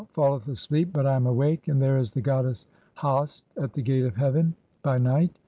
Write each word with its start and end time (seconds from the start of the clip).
Ra 0.01 0.07
falleth 0.15 0.47
asleep, 0.47 0.89
but 0.91 1.05
"I 1.05 1.13
am 1.15 1.27
awake, 1.27 1.67
and 1.67 1.79
there 1.79 1.99
is 1.99 2.09
the 2.09 2.21
goddess 2.21 2.65
Hast 2.95 3.45
at 3.55 3.73
the 3.73 3.83
gate 3.83 4.03
of 4.05 4.15
heaven 4.15 4.55
"(32) 4.81 4.81
by 4.81 4.97
night. 4.97 5.37